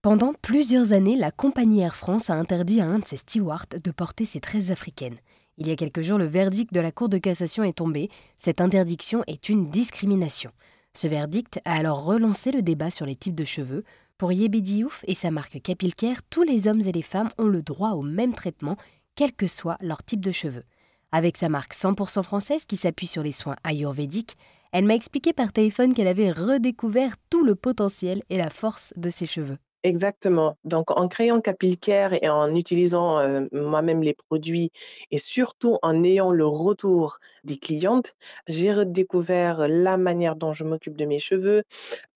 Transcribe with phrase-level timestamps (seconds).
[0.00, 3.90] Pendant plusieurs années, la compagnie Air France a interdit à un de ses stewards de
[3.90, 5.18] porter ses tresses africaines.
[5.56, 8.08] Il y a quelques jours, le verdict de la Cour de cassation est tombé.
[8.36, 10.52] Cette interdiction est une discrimination.
[10.94, 13.82] Ce verdict a alors relancé le débat sur les types de cheveux.
[14.18, 17.62] Pour Yébi Diouf et sa marque Capilcare, tous les hommes et les femmes ont le
[17.62, 18.76] droit au même traitement,
[19.16, 20.64] quel que soit leur type de cheveux.
[21.10, 24.36] Avec sa marque 100% française qui s'appuie sur les soins ayurvédiques,
[24.70, 29.10] elle m'a expliqué par téléphone qu'elle avait redécouvert tout le potentiel et la force de
[29.10, 29.58] ses cheveux.
[29.84, 30.56] Exactement.
[30.64, 34.72] Donc, en créant Capilcare et en utilisant euh, moi-même les produits
[35.12, 38.12] et surtout en ayant le retour des clientes,
[38.48, 41.62] j'ai redécouvert la manière dont je m'occupe de mes cheveux.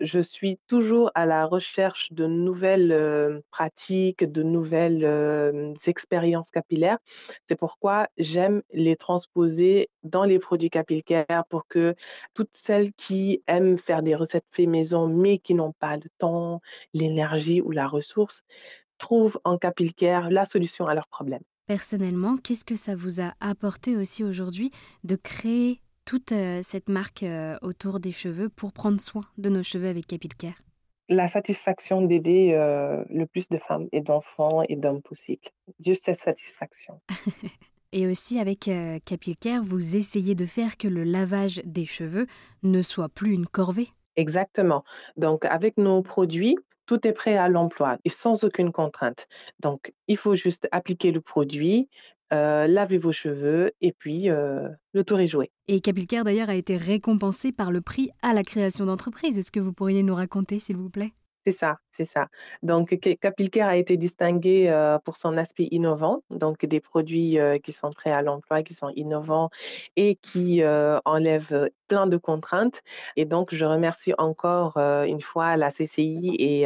[0.01, 6.99] Je suis toujours à la recherche de nouvelles euh, pratiques, de nouvelles euh, expériences capillaires.
[7.49, 11.95] C'est pourquoi j'aime les transposer dans les produits Capilcare pour que
[12.35, 16.61] toutes celles qui aiment faire des recettes fait maison mais qui n'ont pas le temps,
[16.95, 18.43] l'énergie, ou la ressource
[18.99, 21.43] trouvent en Capilcare la solution à leurs problèmes.
[21.67, 24.71] Personnellement, qu'est-ce que ça vous a apporté aussi aujourd'hui
[25.05, 29.63] de créer toute euh, cette marque euh, autour des cheveux pour prendre soin de nos
[29.63, 30.61] cheveux avec Capilcare
[31.09, 35.43] La satisfaction d'aider euh, le plus de femmes et d'enfants et d'hommes possible.
[35.85, 37.01] Juste cette satisfaction.
[37.95, 38.71] Et aussi avec
[39.05, 42.27] Capilcare, vous essayez de faire que le lavage des cheveux
[42.63, 43.91] ne soit plus une corvée?
[44.17, 44.83] Exactement.
[45.19, 49.27] Donc avec nos produits, tout est prêt à l'emploi et sans aucune contrainte.
[49.61, 51.89] Donc, il faut juste appliquer le produit,
[52.33, 55.51] euh, laver vos cheveux et puis euh, le tour est joué.
[55.69, 59.39] Et Capilcare d'ailleurs a été récompensé par le prix à la création d'entreprise.
[59.39, 61.13] Est-ce que vous pourriez nous raconter, s'il vous plaît?
[61.45, 62.29] C'est ça, c'est ça.
[62.63, 67.73] Donc, Capilcare a été distingué euh, pour son aspect innovant, donc des produits euh, qui
[67.73, 69.51] sont prêts à l'emploi, qui sont innovants
[69.97, 72.81] et qui euh, enlèvent plein de contraintes.
[73.17, 76.65] Et donc, je remercie encore une fois la CCI et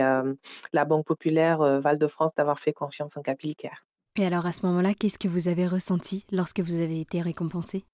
[0.72, 3.84] la Banque populaire Val-de-France d'avoir fait confiance en Capilcare.
[4.16, 7.84] Et alors, à ce moment-là, qu'est-ce que vous avez ressenti lorsque vous avez été récompensé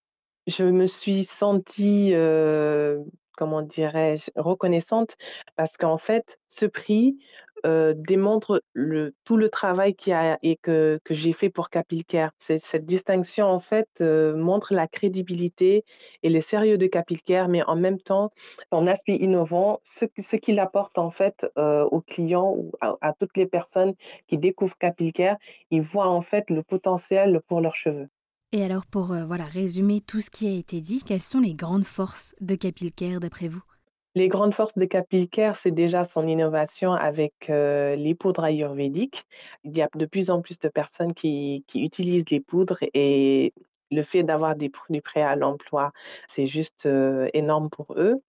[0.47, 2.13] Je me suis sentie
[3.43, 5.17] comment dirais-je, reconnaissante
[5.57, 7.19] parce qu'en fait, ce prix
[7.65, 8.63] démontre
[9.25, 12.31] tout le travail qui a, et que, j'ai fait pour Capilcare.
[12.41, 15.85] Cette distinction, en fait, montre la crédibilité
[16.23, 18.31] et le sérieux de Capilcare, mais en même temps,
[18.73, 23.95] son aspect innovant, ce, qu'il apporte, en fait, aux clients ou à, toutes les personnes
[24.29, 25.37] qui découvrent Capilcare,
[25.73, 28.09] ils voient, en fait, le potentiel pour leurs cheveux.
[28.55, 31.55] Et alors, pour euh, voilà, résumer tout ce qui a été dit, quelles sont les
[31.55, 33.63] grandes forces de Capilcare d'après vous?
[34.15, 39.25] Les grandes forces de Capilcare, c'est déjà son innovation avec euh, les poudres ayurvédiques.
[39.65, 43.55] Il y a de plus en plus de personnes qui, qui utilisent les poudres et
[43.93, 45.93] le fait d'avoir des produits prêts à l'emploi,
[46.35, 48.21] c'est juste euh, énorme pour eux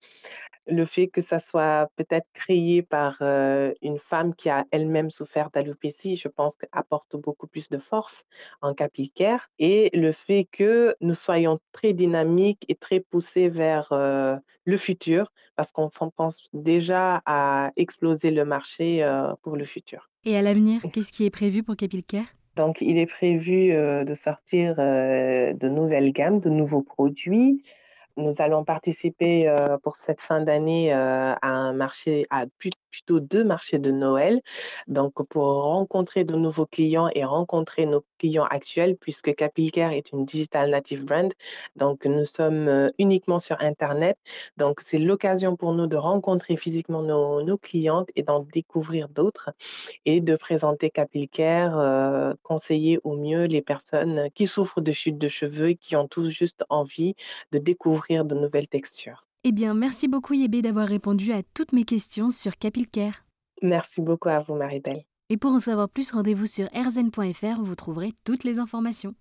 [0.68, 6.16] le fait que ça soit peut-être créé par une femme qui a elle-même souffert d'alopécie,
[6.16, 8.16] je pense apporte beaucoup plus de force
[8.62, 9.50] en Capilcare.
[9.60, 15.72] Et le fait que nous soyons très dynamiques et très poussés vers le futur, parce
[15.72, 19.06] qu'on pense déjà à exploser le marché
[19.42, 20.10] pour le futur.
[20.24, 24.76] Et à l'avenir, qu'est-ce qui est prévu pour Capilcare donc, il est prévu de sortir
[24.76, 27.64] de nouvelles gammes, de nouveaux produits.
[28.16, 32.46] Nous allons participer euh, pour cette fin d'année euh, à un marché, à
[32.92, 34.40] plutôt deux marchés de Noël.
[34.88, 40.26] Donc, pour rencontrer de nouveaux clients et rencontrer nos clients actuels, puisque Capilcare est une
[40.26, 41.34] digital native brand.
[41.76, 44.20] Donc, nous sommes euh, uniquement sur Internet.
[44.58, 49.50] Donc, c'est l'occasion pour nous de rencontrer physiquement nos, nos clientes et d'en découvrir d'autres
[50.06, 55.70] et de présenter Capilcare, conseiller au mieux les personnes qui souffrent de chute de cheveux
[55.70, 57.16] et qui ont tous juste envie
[57.52, 59.26] de découvrir de nouvelles textures.
[59.44, 63.26] Eh bien, merci beaucoup Yébé d'avoir répondu à toutes mes questions sur Capilcare.
[63.62, 65.04] Merci beaucoup à vous Maribel.
[65.30, 69.16] Et pour en savoir plus, rendez-vous sur rzn.fr où vous trouverez toutes les informations.